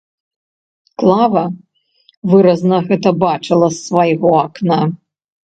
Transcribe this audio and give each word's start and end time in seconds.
Клава 1.03 1.43
выразна 2.33 2.77
гэта 2.89 3.09
бачыла 3.27 3.67
з 3.75 3.79
свайго 3.85 4.35
акна. 4.45 4.81